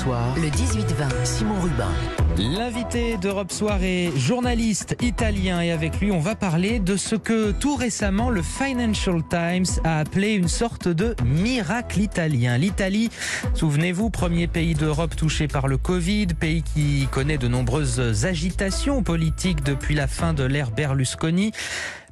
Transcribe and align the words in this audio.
Soir, 0.00 0.34
le 0.36 0.48
18-20, 0.48 1.24
Simon 1.24 1.60
Rubin. 1.60 1.90
L'invité 2.38 3.18
d'Europe 3.18 3.52
Soir 3.52 3.82
est 3.82 4.16
journaliste 4.16 4.96
italien 5.02 5.60
et 5.60 5.72
avec 5.72 6.00
lui 6.00 6.10
on 6.10 6.20
va 6.20 6.34
parler 6.34 6.78
de 6.78 6.96
ce 6.96 7.16
que 7.16 7.50
tout 7.50 7.76
récemment 7.76 8.30
le 8.30 8.40
Financial 8.40 9.20
Times 9.28 9.66
a 9.84 9.98
appelé 9.98 10.32
une 10.32 10.48
sorte 10.48 10.88
de 10.88 11.14
miracle 11.22 12.00
italien. 12.00 12.56
L'Italie, 12.56 13.10
souvenez-vous, 13.52 14.08
premier 14.08 14.46
pays 14.46 14.72
d'Europe 14.72 15.16
touché 15.16 15.48
par 15.48 15.68
le 15.68 15.76
Covid, 15.76 16.28
pays 16.28 16.62
qui 16.62 17.06
connaît 17.10 17.36
de 17.36 17.48
nombreuses 17.48 18.24
agitations 18.24 19.02
politiques 19.02 19.62
depuis 19.62 19.94
la 19.94 20.06
fin 20.06 20.32
de 20.32 20.44
l'ère 20.44 20.70
Berlusconi 20.70 21.52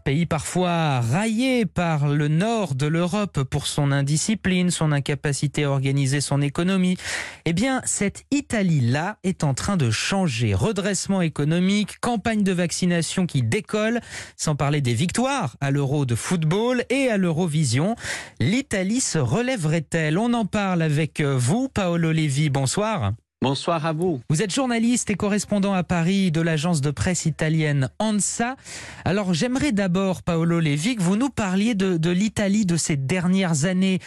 pays 0.09 0.25
parfois 0.25 1.01
raillé 1.01 1.67
par 1.67 2.09
le 2.09 2.29
nord 2.29 2.75
de 2.75 2.87
l'Europe 2.87 3.43
pour 3.43 3.67
son 3.67 3.93
indiscipline, 3.93 4.71
son 4.71 4.91
incapacité 4.91 5.65
à 5.65 5.71
organiser 5.71 6.23
son 6.23 6.41
économie, 6.41 6.97
eh 7.45 7.53
bien, 7.53 7.83
cette 7.85 8.25
Italie-là 8.31 9.19
est 9.23 9.45
en 9.45 9.53
train 9.53 9.77
de 9.77 9.91
changer. 9.91 10.55
Redressement 10.55 11.21
économique, 11.21 12.01
campagne 12.01 12.43
de 12.43 12.53
vaccination 12.53 13.27
qui 13.27 13.43
décolle, 13.43 14.01
sans 14.35 14.57
parler 14.57 14.81
des 14.81 14.95
victoires 14.95 15.59
à 15.61 15.71
l'Euro 15.71 16.07
de 16.07 16.15
football 16.15 16.85
et 16.89 17.11
à 17.11 17.19
l'Eurovision. 17.19 17.95
L'Italie 18.41 19.01
se 19.01 19.19
relèverait-elle? 19.19 20.17
On 20.17 20.33
en 20.33 20.47
parle 20.47 20.81
avec 20.81 21.21
vous, 21.21 21.69
Paolo 21.69 22.13
Levi. 22.13 22.49
Bonsoir. 22.49 23.13
Bonsoir 23.41 23.87
à 23.87 23.93
vous. 23.93 24.21
Vous 24.29 24.43
êtes 24.43 24.53
journaliste 24.53 25.11
et 25.11 25.15
correspondant 25.15 25.73
à 25.73 25.85
Paris 25.85 26.33
de 26.33 26.41
l'agence 26.41 26.81
de 26.81 26.91
presse 26.91 27.25
italienne 27.25 27.89
ANSA. 28.01 28.57
Alors 29.05 29.33
j'aimerais 29.33 29.71
d'abord, 29.71 30.25
Paolo 30.25 30.59
Levi, 30.59 30.97
que 30.97 31.03
vous 31.03 31.17
nous 31.17 31.31
parliez 31.31 31.77
de, 31.77 32.11
l'Italie 32.11 32.67
de 32.67 32.77
ces 32.77 32.97
dernières 32.97 33.65
années 33.65 34.01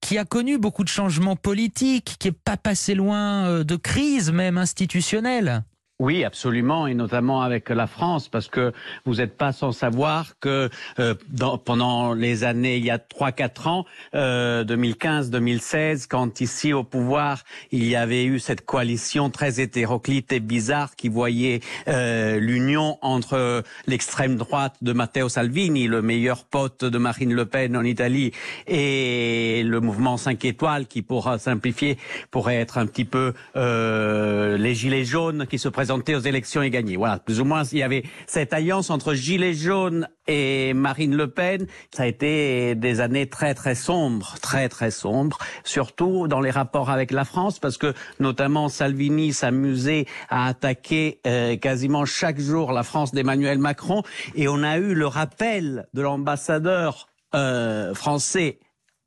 qui 0.00 0.16
a 0.16 0.24
connu 0.24 0.56
beaucoup 0.56 0.82
de 0.82 0.88
changements 0.88 1.36
politiques, 1.36 2.16
qui 2.18 2.28
est 2.28 2.32
pas 2.32 2.56
passé 2.56 2.94
loin 2.94 3.46
euh, 3.46 3.64
de 3.64 3.76
crises 3.76 4.32
même 4.32 4.56
institutionnelles. 4.56 5.62
Oui, 6.00 6.24
absolument, 6.24 6.86
et 6.86 6.94
notamment 6.94 7.42
avec 7.42 7.68
la 7.68 7.86
France, 7.86 8.30
parce 8.30 8.48
que 8.48 8.72
vous 9.04 9.16
n'êtes 9.16 9.36
pas 9.36 9.52
sans 9.52 9.70
savoir 9.70 10.32
que 10.40 10.70
euh, 10.98 11.14
dans, 11.28 11.58
pendant 11.58 12.14
les 12.14 12.42
années, 12.42 12.78
il 12.78 12.86
y 12.86 12.90
a 12.90 12.98
trois 12.98 13.32
quatre 13.32 13.66
ans, 13.66 13.84
euh, 14.14 14.64
2015-2016, 14.64 16.06
quand 16.08 16.40
ici 16.40 16.72
au 16.72 16.84
pouvoir, 16.84 17.44
il 17.70 17.86
y 17.86 17.96
avait 17.96 18.24
eu 18.24 18.38
cette 18.38 18.64
coalition 18.64 19.28
très 19.28 19.60
hétéroclite 19.60 20.32
et 20.32 20.40
bizarre 20.40 20.96
qui 20.96 21.10
voyait 21.10 21.60
euh, 21.86 22.40
l'union 22.40 22.96
entre 23.02 23.62
l'extrême 23.86 24.36
droite 24.36 24.76
de 24.80 24.94
Matteo 24.94 25.28
Salvini, 25.28 25.86
le 25.86 26.00
meilleur 26.00 26.44
pote 26.44 26.82
de 26.82 26.96
Marine 26.96 27.34
Le 27.34 27.44
Pen 27.44 27.76
en 27.76 27.84
Italie, 27.84 28.32
et 28.66 29.62
le 29.66 29.80
mouvement 29.80 30.16
5 30.16 30.42
étoiles, 30.46 30.86
qui 30.86 31.02
pourra 31.02 31.38
simplifier, 31.38 31.98
pourrait 32.30 32.56
être 32.56 32.78
un 32.78 32.86
petit 32.86 33.04
peu 33.04 33.34
euh, 33.56 34.56
les 34.56 34.74
gilets 34.74 35.04
jaunes 35.04 35.46
qui 35.46 35.58
se 35.58 35.68
présentent 35.68 35.89
aux 35.90 36.20
élections 36.20 36.62
et 36.62 36.70
gagner. 36.70 36.96
Voilà, 36.96 37.18
plus 37.18 37.40
ou 37.40 37.44
moins, 37.44 37.64
il 37.64 37.78
y 37.78 37.82
avait 37.82 38.04
cette 38.26 38.52
alliance 38.52 38.90
entre 38.90 39.14
Gilets 39.14 39.54
jaunes 39.54 40.08
et 40.26 40.72
Marine 40.74 41.16
Le 41.16 41.28
Pen. 41.28 41.66
Ça 41.90 42.04
a 42.04 42.06
été 42.06 42.74
des 42.74 43.00
années 43.00 43.28
très 43.28 43.54
très 43.54 43.74
sombres, 43.74 44.36
très 44.40 44.68
très 44.68 44.90
sombres, 44.90 45.38
surtout 45.64 46.28
dans 46.28 46.40
les 46.40 46.50
rapports 46.50 46.90
avec 46.90 47.10
la 47.10 47.24
France, 47.24 47.58
parce 47.58 47.76
que 47.76 47.92
notamment 48.20 48.68
Salvini 48.68 49.32
s'amusait 49.32 50.06
à 50.28 50.46
attaquer 50.46 51.20
euh, 51.26 51.56
quasiment 51.56 52.04
chaque 52.04 52.40
jour 52.40 52.72
la 52.72 52.82
France 52.82 53.12
d'Emmanuel 53.12 53.58
Macron, 53.58 54.02
et 54.34 54.48
on 54.48 54.62
a 54.62 54.78
eu 54.78 54.94
le 54.94 55.06
rappel 55.06 55.88
de 55.94 56.02
l'ambassadeur 56.02 57.08
euh, 57.34 57.94
français 57.94 58.58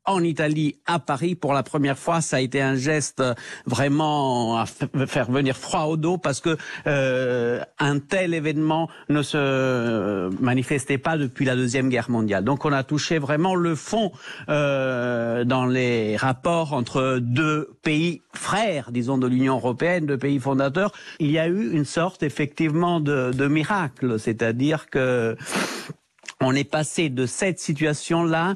en 0.06 0.22
Italie, 0.22 0.76
à 0.86 0.98
Paris, 0.98 1.34
pour 1.34 1.54
la 1.54 1.62
première 1.62 1.98
fois. 1.98 2.20
Ça 2.20 2.36
a 2.36 2.40
été 2.40 2.60
un 2.60 2.76
geste 2.76 3.22
vraiment 3.66 4.58
à 4.58 4.66
faire 5.06 5.30
venir 5.30 5.56
froid 5.56 5.84
au 5.84 5.96
dos 5.96 6.18
parce 6.18 6.40
que 6.40 6.56
euh, 6.86 7.60
un 7.78 7.98
tel 7.98 8.34
événement 8.34 8.88
ne 9.08 9.22
se 9.22 10.28
manifestait 10.42 10.98
pas 10.98 11.16
depuis 11.16 11.44
la 11.44 11.56
Deuxième 11.56 11.88
Guerre 11.88 12.10
mondiale. 12.10 12.44
Donc 12.44 12.64
on 12.64 12.72
a 12.72 12.82
touché 12.82 13.18
vraiment 13.18 13.54
le 13.54 13.74
fond 13.74 14.12
euh, 14.48 15.44
dans 15.44 15.66
les 15.66 16.16
rapports 16.16 16.72
entre 16.72 17.18
deux 17.20 17.70
pays 17.82 18.22
frères, 18.32 18.90
disons, 18.92 19.18
de 19.18 19.26
l'Union 19.26 19.56
européenne, 19.56 20.06
deux 20.06 20.18
pays 20.18 20.38
fondateurs. 20.38 20.92
Il 21.18 21.30
y 21.30 21.38
a 21.38 21.46
eu 21.46 21.72
une 21.72 21.84
sorte 21.84 22.22
effectivement 22.22 23.00
de, 23.00 23.32
de 23.32 23.46
miracle, 23.46 24.18
c'est-à-dire 24.18 24.90
que 24.90 25.36
on 26.40 26.54
est 26.54 26.68
passé 26.68 27.08
de 27.08 27.26
cette 27.26 27.58
situation-là 27.58 28.54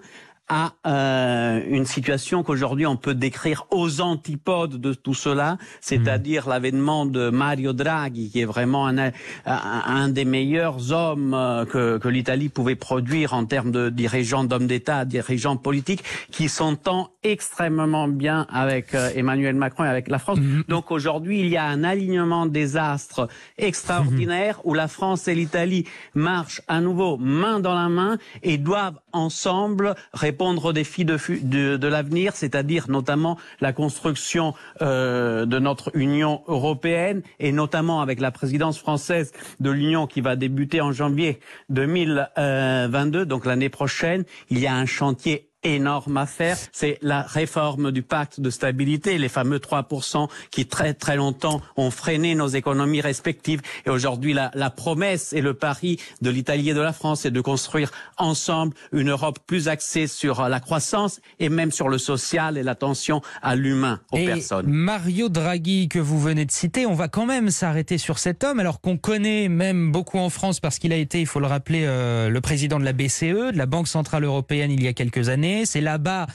à 0.48 0.72
euh, 0.86 1.60
une 1.68 1.84
situation 1.84 2.42
qu'aujourd'hui 2.42 2.86
on 2.86 2.96
peut 2.96 3.14
décrire 3.14 3.66
aux 3.70 4.00
antipodes 4.00 4.80
de 4.80 4.94
tout 4.94 5.14
cela, 5.14 5.58
c'est-à-dire 5.80 6.46
mmh. 6.46 6.50
l'avènement 6.50 7.06
de 7.06 7.28
Mario 7.28 7.72
Draghi, 7.72 8.30
qui 8.30 8.40
est 8.40 8.46
vraiment 8.46 8.86
un, 8.86 9.12
un 9.44 10.08
des 10.08 10.24
meilleurs 10.24 10.92
hommes 10.92 11.34
euh, 11.34 11.64
que, 11.66 11.98
que 11.98 12.08
l'Italie 12.08 12.48
pouvait 12.48 12.76
produire 12.76 13.34
en 13.34 13.44
termes 13.44 13.70
de 13.70 13.90
dirigeants, 13.90 14.44
d'hommes 14.44 14.66
d'État, 14.66 15.04
dirigeants 15.04 15.56
politiques, 15.56 16.02
qui 16.30 16.48
s'entend 16.48 17.10
extrêmement 17.22 18.08
bien 18.08 18.46
avec 18.50 18.94
euh, 18.94 19.10
Emmanuel 19.14 19.54
Macron 19.54 19.84
et 19.84 19.88
avec 19.88 20.08
la 20.08 20.18
France. 20.18 20.38
Mmh. 20.38 20.62
Donc 20.68 20.90
aujourd'hui, 20.90 21.40
il 21.40 21.48
y 21.48 21.58
a 21.58 21.64
un 21.64 21.84
alignement 21.84 22.46
des 22.46 22.78
astres 22.78 23.28
extraordinaire 23.58 24.58
mmh. 24.58 24.60
où 24.64 24.74
la 24.74 24.88
France 24.88 25.28
et 25.28 25.34
l'Italie 25.34 25.84
marchent 26.14 26.62
à 26.68 26.80
nouveau 26.80 27.18
main 27.18 27.60
dans 27.60 27.74
la 27.74 27.90
main 27.90 28.16
et 28.42 28.56
doivent 28.56 28.98
ensemble 29.12 29.94
répondre 30.14 30.37
répondre 30.38 30.66
aux 30.66 30.72
défis 30.72 31.04
de, 31.04 31.86
l'avenir, 31.88 32.36
c'est-à-dire 32.36 32.88
notamment 32.88 33.38
la 33.60 33.72
construction 33.72 34.54
euh, 34.82 35.46
de 35.46 35.58
notre 35.58 35.90
Union 35.96 36.42
européenne 36.46 37.22
et 37.40 37.50
notamment 37.50 38.00
avec 38.02 38.20
la 38.20 38.30
présidence 38.30 38.78
française 38.78 39.32
de 39.58 39.70
l'Union 39.70 40.06
qui 40.06 40.20
va 40.20 40.36
débuter 40.36 40.80
en 40.80 40.92
janvier 40.92 41.40
2022, 41.70 43.26
donc 43.26 43.46
l'année 43.46 43.68
prochaine. 43.68 44.22
Il 44.48 44.60
y 44.60 44.68
a 44.68 44.76
un 44.76 44.86
chantier 44.86 45.47
énorme 45.74 46.16
à 46.16 46.26
faire, 46.26 46.56
c'est 46.72 46.98
la 47.02 47.22
réforme 47.22 47.92
du 47.92 48.02
pacte 48.02 48.40
de 48.40 48.50
stabilité, 48.50 49.18
les 49.18 49.28
fameux 49.28 49.58
3% 49.58 50.28
qui 50.50 50.66
très 50.66 50.94
très 50.94 51.16
longtemps 51.16 51.60
ont 51.76 51.90
freiné 51.90 52.34
nos 52.34 52.48
économies 52.48 53.00
respectives. 53.00 53.60
Et 53.86 53.90
aujourd'hui, 53.90 54.32
la, 54.32 54.50
la, 54.54 54.70
promesse 54.70 55.32
et 55.32 55.40
le 55.40 55.54
pari 55.54 55.98
de 56.22 56.30
l'Italie 56.30 56.70
et 56.70 56.74
de 56.74 56.80
la 56.80 56.92
France 56.92 57.24
est 57.24 57.30
de 57.30 57.40
construire 57.40 57.90
ensemble 58.16 58.74
une 58.92 59.10
Europe 59.10 59.38
plus 59.46 59.68
axée 59.68 60.06
sur 60.06 60.48
la 60.48 60.60
croissance 60.60 61.20
et 61.38 61.48
même 61.48 61.72
sur 61.72 61.88
le 61.88 61.98
social 61.98 62.58
et 62.58 62.62
l'attention 62.62 63.20
à 63.42 63.56
l'humain, 63.56 64.00
aux 64.12 64.18
et 64.18 64.26
personnes. 64.26 64.66
Mario 64.66 65.28
Draghi 65.28 65.88
que 65.88 65.98
vous 65.98 66.20
venez 66.20 66.44
de 66.44 66.50
citer, 66.50 66.86
on 66.86 66.94
va 66.94 67.08
quand 67.08 67.26
même 67.26 67.50
s'arrêter 67.50 67.98
sur 67.98 68.18
cet 68.18 68.44
homme 68.44 68.60
alors 68.60 68.80
qu'on 68.80 68.96
connaît 68.96 69.48
même 69.48 69.92
beaucoup 69.92 70.18
en 70.18 70.30
France 70.30 70.60
parce 70.60 70.78
qu'il 70.78 70.92
a 70.92 70.96
été, 70.96 71.20
il 71.20 71.26
faut 71.26 71.40
le 71.40 71.46
rappeler, 71.46 71.84
euh, 71.84 72.28
le 72.28 72.40
président 72.40 72.78
de 72.78 72.84
la 72.84 72.92
BCE, 72.92 73.52
de 73.52 73.56
la 73.56 73.66
Banque 73.66 73.88
Centrale 73.88 74.24
Européenne 74.24 74.70
il 74.70 74.82
y 74.82 74.88
a 74.88 74.92
quelques 74.92 75.28
années. 75.28 75.57
C'est 75.64 75.80
là-bas, 75.80 76.26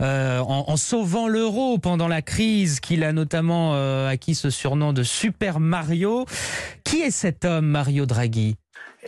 euh, 0.00 0.40
en, 0.40 0.76
sauvant 0.76 1.28
l'euro 1.28 1.78
pendant 1.78 2.08
la 2.08 2.22
crise, 2.22 2.80
qu'il 2.80 3.04
a 3.04 3.12
notamment 3.12 3.74
euh, 3.74 4.08
acquis 4.08 4.34
ce 4.34 4.50
surnom 4.50 4.92
de 4.92 5.02
Super 5.02 5.60
Mario. 5.60 6.26
Qui 6.84 7.00
est 7.00 7.10
cet 7.10 7.44
homme, 7.44 7.66
Mario 7.66 8.06
Draghi? 8.06 8.56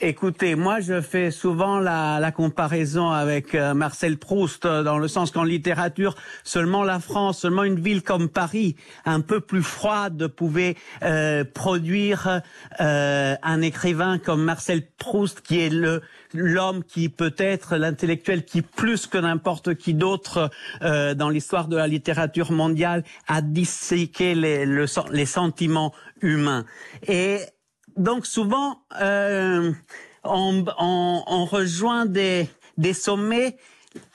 Écoutez, 0.00 0.54
moi 0.54 0.78
je 0.80 1.00
fais 1.00 1.32
souvent 1.32 1.80
la, 1.80 2.20
la 2.20 2.30
comparaison 2.30 3.10
avec 3.10 3.54
euh, 3.56 3.74
Marcel 3.74 4.16
Proust 4.16 4.64
euh, 4.64 4.84
dans 4.84 4.98
le 4.98 5.08
sens 5.08 5.32
qu'en 5.32 5.42
littérature, 5.42 6.14
seulement 6.44 6.84
la 6.84 7.00
France, 7.00 7.40
seulement 7.40 7.64
une 7.64 7.80
ville 7.80 8.02
comme 8.02 8.28
Paris, 8.28 8.76
un 9.04 9.20
peu 9.20 9.40
plus 9.40 9.62
froide, 9.62 10.28
pouvait 10.28 10.76
euh, 11.02 11.42
produire 11.44 12.42
euh, 12.80 13.34
un 13.42 13.60
écrivain 13.60 14.18
comme 14.18 14.44
Marcel 14.44 14.86
Proust, 14.98 15.40
qui 15.40 15.60
est 15.60 15.70
le 15.70 16.00
l'homme 16.32 16.84
qui 16.84 17.08
peut 17.08 17.34
être 17.38 17.76
l'intellectuel 17.76 18.44
qui 18.44 18.62
plus 18.62 19.06
que 19.06 19.18
n'importe 19.18 19.74
qui 19.74 19.94
d'autre 19.94 20.50
euh, 20.82 21.14
dans 21.14 21.30
l'histoire 21.30 21.68
de 21.68 21.76
la 21.76 21.88
littérature 21.88 22.52
mondiale 22.52 23.02
a 23.26 23.40
disséqué 23.40 24.34
les, 24.34 24.66
le, 24.66 24.84
les 25.10 25.26
sentiments 25.26 25.92
humains. 26.20 26.66
Et 27.06 27.40
donc 27.98 28.26
souvent, 28.26 28.80
euh, 29.00 29.72
on, 30.24 30.64
on, 30.78 31.22
on, 31.26 31.44
rejoint 31.44 32.06
des, 32.06 32.48
des 32.76 32.92
sommets 32.92 33.56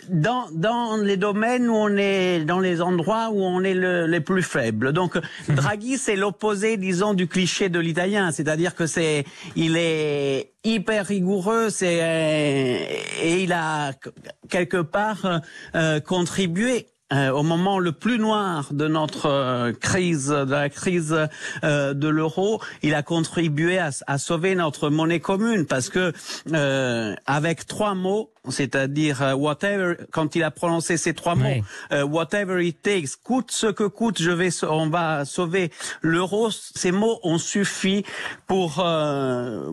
dans, 0.09 0.50
dans 0.51 0.97
les 0.97 1.18
domaines 1.18 1.68
où 1.68 1.75
on 1.75 1.95
est, 1.97 2.45
dans 2.45 2.59
les 2.59 2.81
endroits 2.81 3.30
où 3.31 3.44
on 3.44 3.62
est 3.63 3.74
le, 3.74 4.06
les 4.06 4.21
plus 4.21 4.44
faibles. 4.44 4.94
Donc, 4.94 5.18
Draghi, 5.50 5.97
c'est 5.97 6.15
l'opposé, 6.15 6.77
disons, 6.77 7.13
du 7.13 7.27
cliché 7.27 7.69
de 7.69 7.80
l'italien. 7.80 8.31
C'est-à-dire 8.31 8.75
que 8.75 8.85
c'est, 8.85 9.25
il 9.56 9.75
est 9.77 10.53
hyper 10.63 11.06
rigoureux, 11.06 11.69
c'est, 11.69 11.97
et 13.21 13.44
il 13.44 13.51
a 13.51 13.91
quelque 14.50 14.81
part 14.81 15.41
euh, 15.75 16.00
contribué 16.00 16.88
euh, 17.13 17.31
au 17.31 17.44
moment 17.44 17.80
le 17.80 17.92
plus 17.92 18.18
noir 18.18 18.68
de 18.71 18.88
notre 18.88 19.27
euh, 19.27 19.74
crise, 19.74 20.30
de 20.30 20.50
la 20.50 20.69
crise 20.69 21.15
euh, 21.63 21.94
de 21.94 22.07
l'euro, 22.07 22.62
il 22.81 22.95
a 22.95 23.04
contribué 23.04 23.77
à, 23.77 23.92
à, 24.07 24.18
sauver 24.18 24.56
notre 24.56 24.89
monnaie 24.89 25.19
commune 25.19 25.65
parce 25.65 25.89
que 25.89 26.12
avec 27.25 27.68
trois 27.68 27.94
mots, 27.94 28.32
c'est-à-dire 28.49 29.21
euh, 29.21 29.33
whatever, 29.33 29.95
quand 30.11 30.35
il 30.35 30.43
a 30.43 30.51
prononcé 30.51 30.97
ces 30.97 31.13
trois 31.13 31.35
mots, 31.35 31.45
Oui. 31.45 31.63
euh, 31.91 32.03
whatever 32.03 32.65
it 32.65 32.81
takes, 32.81 33.15
coûte 33.23 33.51
ce 33.51 33.67
que 33.67 33.83
coûte, 33.85 34.21
je 34.21 34.31
vais, 34.31 34.49
on 34.63 34.89
va 34.89 35.25
sauver 35.25 35.71
l'euro. 36.01 36.49
Ces 36.51 36.91
mots 36.91 37.19
ont 37.23 37.37
suffi 37.37 38.03
pour 38.47 38.83
euh, 38.85 39.71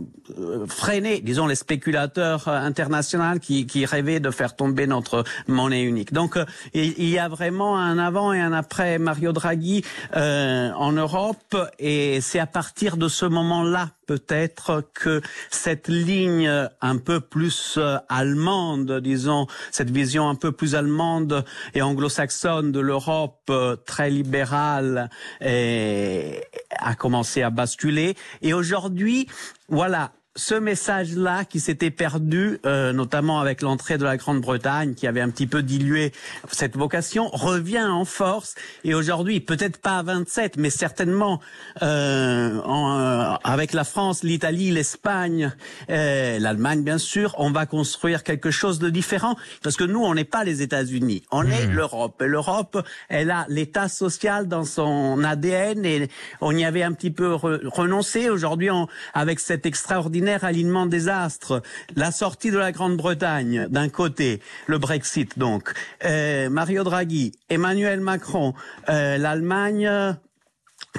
freiner, 0.68 1.20
disons, 1.20 1.46
les 1.46 1.54
spéculateurs 1.56 2.48
internationaux 2.48 3.38
qui, 3.40 3.66
qui 3.66 3.84
rêvaient 3.86 4.20
de 4.20 4.30
faire 4.30 4.54
tomber 4.56 4.86
notre 4.86 5.24
monnaie 5.48 5.82
unique. 5.82 6.12
Donc, 6.12 6.36
euh, 6.36 6.44
il 6.74 6.94
il 6.98 7.08
y 7.08 7.18
a 7.18 7.28
vraiment 7.28 7.76
un 7.78 7.98
avant 7.98 8.32
et 8.32 8.40
un 8.40 8.52
après 8.52 8.98
Mario 8.98 9.32
Draghi 9.32 9.82
euh, 10.16 10.70
en 10.72 10.92
Europe, 10.92 11.56
et 11.78 12.20
c'est 12.20 12.38
à 12.38 12.46
partir 12.46 12.96
de 12.96 13.08
ce 13.08 13.26
moment-là 13.26 13.90
peut-être 14.10 14.82
que 14.92 15.20
cette 15.50 15.86
ligne 15.86 16.50
un 16.80 16.96
peu 16.96 17.20
plus 17.20 17.76
euh, 17.78 17.96
allemande, 18.08 18.98
disons, 18.98 19.46
cette 19.70 19.90
vision 19.92 20.28
un 20.28 20.34
peu 20.34 20.50
plus 20.50 20.74
allemande 20.74 21.44
et 21.74 21.82
anglo-saxonne 21.82 22.72
de 22.72 22.80
l'Europe 22.80 23.38
euh, 23.50 23.76
très 23.76 24.10
libérale 24.10 25.10
et- 25.40 26.42
a 26.76 26.96
commencé 26.96 27.42
à 27.42 27.50
basculer. 27.50 28.16
Et 28.42 28.52
aujourd'hui, 28.52 29.28
voilà. 29.68 30.10
Ce 30.36 30.54
message-là 30.54 31.44
qui 31.44 31.58
s'était 31.58 31.90
perdu, 31.90 32.60
euh, 32.64 32.92
notamment 32.92 33.40
avec 33.40 33.62
l'entrée 33.62 33.98
de 33.98 34.04
la 34.04 34.16
Grande-Bretagne, 34.16 34.94
qui 34.94 35.08
avait 35.08 35.20
un 35.20 35.28
petit 35.28 35.48
peu 35.48 35.60
dilué 35.60 36.12
cette 36.52 36.76
vocation, 36.76 37.28
revient 37.30 37.82
en 37.82 38.04
force. 38.04 38.54
Et 38.84 38.94
aujourd'hui, 38.94 39.40
peut-être 39.40 39.78
pas 39.78 39.98
à 39.98 40.02
27, 40.04 40.56
mais 40.56 40.70
certainement 40.70 41.40
euh, 41.82 42.60
en, 42.62 43.00
euh, 43.00 43.34
avec 43.42 43.72
la 43.72 43.82
France, 43.82 44.22
l'Italie, 44.22 44.70
l'Espagne, 44.70 45.52
euh, 45.90 46.38
l'Allemagne, 46.38 46.84
bien 46.84 46.98
sûr, 46.98 47.34
on 47.38 47.50
va 47.50 47.66
construire 47.66 48.22
quelque 48.22 48.52
chose 48.52 48.78
de 48.78 48.88
différent. 48.88 49.34
Parce 49.64 49.76
que 49.76 49.82
nous, 49.82 49.98
on 50.04 50.14
n'est 50.14 50.22
pas 50.22 50.44
les 50.44 50.62
États-Unis, 50.62 51.24
on 51.32 51.44
est 51.50 51.66
l'Europe. 51.66 52.22
Et 52.22 52.28
l'Europe, 52.28 52.86
elle 53.08 53.32
a 53.32 53.46
l'État 53.48 53.88
social 53.88 54.46
dans 54.46 54.64
son 54.64 55.24
ADN 55.24 55.84
et 55.84 56.08
on 56.40 56.56
y 56.56 56.64
avait 56.64 56.84
un 56.84 56.92
petit 56.92 57.10
peu 57.10 57.34
re- 57.34 57.66
renoncé. 57.66 58.30
Aujourd'hui, 58.30 58.68
avec 59.12 59.40
cet 59.40 59.66
extraordinaire 59.66 60.19
alignement 60.28 60.86
des 60.86 61.08
astres, 61.08 61.62
la 61.96 62.10
sortie 62.12 62.50
de 62.50 62.58
la 62.58 62.72
Grande-Bretagne 62.72 63.66
d'un 63.70 63.88
côté, 63.88 64.40
le 64.66 64.78
Brexit 64.78 65.38
donc, 65.38 65.72
euh, 66.04 66.48
Mario 66.50 66.84
Draghi, 66.84 67.32
Emmanuel 67.48 68.00
Macron, 68.00 68.54
euh, 68.88 69.16
l'Allemagne 69.18 69.86
euh, 69.86 70.12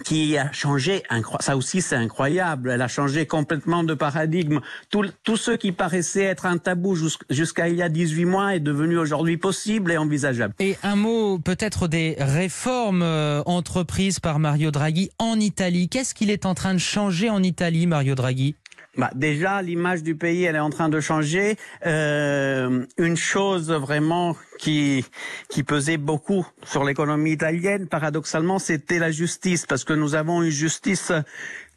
qui 0.05 0.37
a 0.37 0.49
changé, 0.53 1.03
ça 1.41 1.57
aussi 1.57 1.81
c'est 1.81 1.95
incroyable, 1.95 2.69
elle 2.71 2.81
a 2.81 2.87
changé 2.87 3.25
complètement 3.25 3.83
de 3.83 3.93
paradigme. 3.93 4.59
Tout, 4.89 5.05
tout 5.23 5.35
ce 5.37 5.51
qui 5.51 5.71
paraissait 5.73 6.23
être 6.23 6.45
un 6.45 6.57
tabou 6.59 6.95
jus- 6.95 7.17
jusqu'à 7.29 7.67
il 7.67 7.75
y 7.75 7.81
a 7.81 7.89
18 7.89 8.25
mois 8.25 8.55
est 8.55 8.59
devenu 8.61 8.97
aujourd'hui 8.97 9.37
possible 9.37 9.91
et 9.91 9.97
envisageable. 9.97 10.53
Et 10.59 10.77
un 10.83 10.95
mot 10.95 11.39
peut-être 11.39 11.87
des 11.89 12.15
réformes 12.19 13.03
entreprises 13.45 14.19
par 14.19 14.39
Mario 14.39 14.71
Draghi 14.71 15.09
en 15.19 15.37
Italie. 15.39 15.89
Qu'est-ce 15.89 16.13
qu'il 16.13 16.29
est 16.29 16.45
en 16.45 16.53
train 16.53 16.73
de 16.73 16.79
changer 16.79 17.29
en 17.29 17.43
Italie, 17.43 17.85
Mario 17.87 18.15
Draghi? 18.15 18.55
Bah, 18.97 19.09
déjà, 19.15 19.61
l'image 19.61 20.03
du 20.03 20.15
pays, 20.15 20.43
elle 20.43 20.57
est 20.57 20.59
en 20.59 20.69
train 20.69 20.89
de 20.89 20.99
changer. 20.99 21.55
Euh, 21.85 22.85
une 22.97 23.15
chose 23.15 23.71
vraiment 23.71 24.35
qui 24.59 25.05
qui 25.47 25.63
pesait 25.63 25.95
beaucoup 25.95 26.45
sur 26.65 26.83
l'économie 26.83 27.31
italienne, 27.31 27.87
paradoxalement, 27.87 28.59
c'était 28.59 28.99
la 28.99 29.09
justice, 29.09 29.65
parce 29.65 29.85
que 29.85 29.93
nous 29.93 30.13
avons 30.13 30.43
une 30.43 30.49
justice 30.49 31.13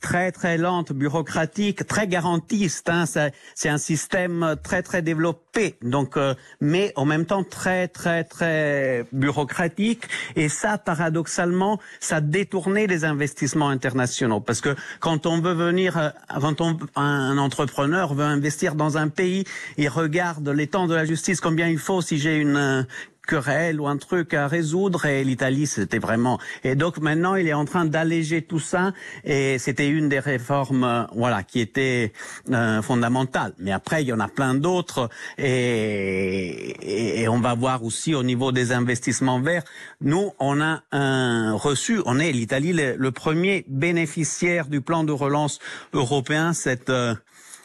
très 0.04 0.32
très 0.32 0.58
lente, 0.58 0.92
bureaucratique, 0.92 1.86
très 1.86 2.06
garantiste. 2.06 2.90
Hein, 2.90 3.04
c'est 3.06 3.68
un 3.70 3.78
système 3.78 4.54
très 4.62 4.82
très 4.82 5.00
développé, 5.00 5.76
donc 5.80 6.18
euh, 6.18 6.34
mais 6.60 6.92
en 6.94 7.06
même 7.06 7.24
temps 7.24 7.42
très 7.42 7.88
très 7.88 8.22
très 8.22 9.06
bureaucratique. 9.12 10.02
Et 10.36 10.50
ça, 10.50 10.76
paradoxalement, 10.76 11.80
ça 12.00 12.20
détournait 12.20 12.86
les 12.86 13.06
investissements 13.06 13.70
internationaux, 13.70 14.40
parce 14.40 14.60
que 14.60 14.76
quand 15.00 15.24
on 15.24 15.40
veut 15.40 15.54
venir, 15.54 15.96
euh, 15.96 16.10
quand 16.38 16.60
on, 16.60 16.76
un 16.96 17.38
entrepreneur 17.38 18.12
veut 18.12 18.24
investir 18.24 18.74
dans 18.74 18.98
un 18.98 19.08
pays, 19.08 19.44
il 19.78 19.88
regarde 19.88 20.46
l'étang 20.50 20.86
de 20.86 20.94
la 20.94 21.06
justice, 21.06 21.40
combien 21.40 21.68
il 21.68 21.78
faut 21.78 22.02
si 22.02 22.18
j'ai 22.18 22.36
une 22.36 22.56
euh, 22.56 22.82
querelle 23.26 23.80
ou 23.80 23.86
un 23.86 23.96
truc 23.96 24.34
à 24.34 24.46
résoudre. 24.46 25.06
Et 25.06 25.24
l'Italie 25.24 25.66
c'était 25.66 25.98
vraiment 25.98 26.38
et 26.62 26.74
donc 26.74 26.98
maintenant 26.98 27.34
il 27.34 27.46
est 27.48 27.54
en 27.54 27.64
train 27.64 27.84
d'alléger 27.84 28.42
tout 28.42 28.60
ça. 28.60 28.92
Et 29.24 29.58
c'était 29.58 29.88
une 29.88 30.08
des 30.08 30.18
réformes 30.18 30.84
euh, 30.84 31.04
voilà 31.14 31.42
qui 31.42 31.60
était 31.60 32.12
euh, 32.50 32.82
fondamentale. 32.82 33.54
Mais 33.58 33.72
après 33.72 34.02
il 34.02 34.08
y 34.08 34.12
en 34.12 34.20
a 34.20 34.28
plein 34.28 34.54
d'autres. 34.54 35.08
Et, 35.38 37.22
et, 37.22 37.28
on 37.28 37.40
va 37.40 37.54
voir 37.54 37.82
aussi 37.84 38.14
au 38.14 38.22
niveau 38.22 38.52
des 38.52 38.72
investissements 38.72 39.40
verts. 39.40 39.64
Nous 40.00 40.32
on 40.38 40.60
a 40.60 40.82
un 40.92 41.54
reçu 41.54 42.00
on 42.06 42.18
est 42.18 42.32
l'Italie 42.32 42.72
le, 42.72 42.96
le 42.96 43.10
premier 43.10 43.64
bénéficiaire 43.68 44.66
du 44.66 44.80
plan 44.80 45.04
de 45.04 45.12
relance 45.12 45.58
européen. 45.92 46.52
Cette 46.52 46.90
euh, 46.90 47.14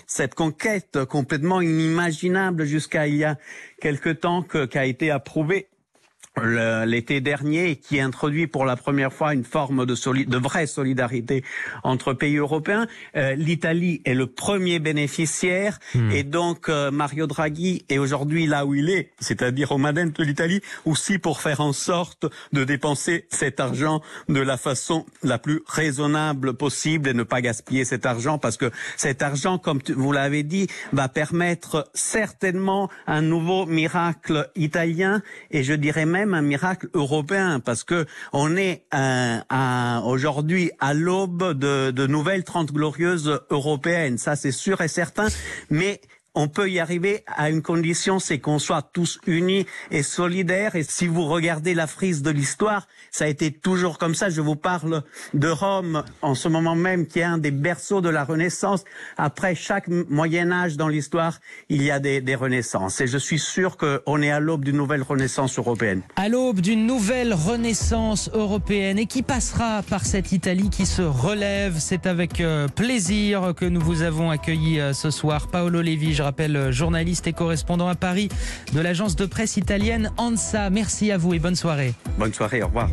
cette 0.09 0.33
conquête 0.33 1.05
complètement 1.05 1.61
inimaginable 1.61 2.65
jusqu'à 2.65 3.07
il 3.07 3.17
y 3.17 3.23
a 3.23 3.37
quelque 3.79 4.09
temps 4.09 4.41
que- 4.41 4.65
qui 4.65 4.77
a 4.79 4.85
été 4.85 5.11
approuvée 5.11 5.67
l'été 6.85 7.21
dernier 7.21 7.71
et 7.71 7.75
qui 7.75 7.99
introduit 7.99 8.47
pour 8.47 8.65
la 8.65 8.75
première 8.75 9.11
fois 9.13 9.33
une 9.33 9.43
forme 9.43 9.85
de, 9.85 9.95
soli- 9.95 10.25
de 10.25 10.37
vraie 10.37 10.67
solidarité 10.67 11.43
entre 11.83 12.13
pays 12.13 12.37
européens. 12.37 12.87
Euh, 13.15 13.35
L'Italie 13.35 14.01
est 14.05 14.13
le 14.13 14.27
premier 14.27 14.79
bénéficiaire. 14.79 15.79
Et 16.11 16.23
donc 16.23 16.69
euh, 16.69 16.91
Mario 16.91 17.27
Draghi 17.27 17.83
est 17.89 17.97
aujourd'hui 17.97 18.45
là 18.47 18.65
où 18.65 18.73
il 18.75 18.89
est, 18.89 19.11
c'est-à-dire 19.19 19.71
au 19.71 19.77
Madeleine 19.77 20.11
de 20.11 20.23
l'Italie, 20.23 20.61
aussi 20.85 21.17
pour 21.19 21.41
faire 21.41 21.61
en 21.61 21.73
sorte 21.73 22.25
de 22.53 22.63
dépenser 22.63 23.25
cet 23.29 23.59
argent 23.59 24.01
de 24.27 24.39
la 24.39 24.57
façon 24.57 25.05
la 25.23 25.37
plus 25.37 25.61
raisonnable 25.67 26.53
possible 26.53 27.09
et 27.09 27.13
ne 27.13 27.23
pas 27.23 27.41
gaspiller 27.41 27.85
cet 27.85 28.05
argent 28.05 28.37
parce 28.37 28.57
que 28.57 28.71
cet 28.97 29.21
argent, 29.21 29.57
comme 29.57 29.81
tu- 29.81 29.93
vous 29.93 30.11
l'avez 30.11 30.43
dit, 30.43 30.67
va 30.93 31.07
permettre 31.09 31.89
certainement 31.93 32.89
un 33.07 33.21
nouveau 33.21 33.65
miracle 33.65 34.49
italien. 34.55 35.21
Et 35.51 35.63
je 35.63 35.73
dirais 35.73 36.05
même 36.05 36.28
un 36.33 36.41
miracle 36.41 36.89
européen 36.93 37.59
parce 37.59 37.83
que 37.83 38.05
on 38.33 38.55
est 38.55 38.85
euh, 38.93 39.99
aujourd'hui 40.03 40.71
à 40.79 40.93
l'aube 40.93 41.53
de, 41.57 41.91
de 41.91 42.07
nouvelles 42.07 42.43
trente 42.43 42.71
glorieuses 42.71 43.41
européennes, 43.49 44.17
ça 44.17 44.35
c'est 44.35 44.51
sûr 44.51 44.81
et 44.81 44.87
certain, 44.87 45.27
mais 45.69 46.01
on 46.39 46.47
peut 46.47 46.69
y 46.69 46.79
arriver 46.79 47.25
à 47.27 47.49
une 47.49 47.61
condition, 47.61 48.17
c'est 48.17 48.39
qu'on 48.39 48.59
soit 48.59 48.81
tous 48.93 49.19
unis 49.27 49.65
et 49.91 50.03
solidaires. 50.03 50.77
Et 50.77 50.83
si 50.83 51.05
vous 51.05 51.25
regardez 51.25 51.73
la 51.73 51.85
frise 51.85 52.21
de 52.21 52.29
l'histoire, 52.29 52.87
ça 53.11 53.25
a 53.25 53.27
été 53.27 53.51
toujours 53.51 53.97
comme 53.97 54.15
ça. 54.15 54.29
Je 54.29 54.39
vous 54.39 54.55
parle 54.55 55.03
de 55.33 55.49
Rome 55.49 56.01
en 56.21 56.35
ce 56.35 56.47
moment 56.47 56.75
même, 56.75 57.07
qui 57.07 57.19
est 57.19 57.23
un 57.23 57.39
des 57.39 57.51
berceaux 57.51 57.99
de 57.99 58.07
la 58.07 58.23
Renaissance. 58.23 58.85
Après 59.17 59.53
chaque 59.53 59.89
Moyen 59.89 60.53
Âge 60.53 60.77
dans 60.77 60.87
l'histoire, 60.87 61.39
il 61.67 61.83
y 61.83 61.91
a 61.91 61.99
des, 61.99 62.21
des 62.21 62.35
renaissances. 62.35 63.01
Et 63.01 63.07
je 63.07 63.17
suis 63.17 63.39
sûr 63.39 63.75
qu'on 63.75 64.21
est 64.21 64.31
à 64.31 64.39
l'aube 64.39 64.63
d'une 64.63 64.77
nouvelle 64.77 65.03
renaissance 65.03 65.59
européenne. 65.59 66.03
À 66.15 66.29
l'aube 66.29 66.61
d'une 66.61 66.87
nouvelle 66.87 67.33
renaissance 67.33 68.29
européenne 68.33 68.97
et 68.97 69.07
qui 69.07 69.23
passera 69.23 69.83
par 69.83 70.05
cette 70.05 70.31
Italie 70.31 70.69
qui 70.69 70.85
se 70.85 71.01
relève. 71.01 71.75
C'est 71.79 72.05
avec 72.05 72.39
euh, 72.39 72.69
plaisir 72.69 73.53
que 73.57 73.65
nous 73.65 73.81
vous 73.81 74.03
avons 74.03 74.29
accueilli 74.29 74.79
euh, 74.79 74.93
ce 74.93 75.11
soir. 75.11 75.47
Paolo 75.47 75.83
je 75.83 76.23
rappelle, 76.29 76.55
euh, 76.55 76.71
journaliste 76.71 77.25
et 77.25 77.33
correspondant 77.33 77.87
à 77.87 77.95
Paris 77.95 78.29
de 78.73 78.79
l'agence 78.79 79.15
de 79.15 79.25
presse 79.25 79.57
italienne 79.57 80.11
ANSA. 80.17 80.69
Merci 80.69 81.11
à 81.11 81.17
vous 81.17 81.33
et 81.33 81.39
bonne 81.39 81.55
soirée. 81.55 81.93
Bonne 82.19 82.33
soirée, 82.33 82.61
au 82.61 82.67
revoir. 82.67 82.89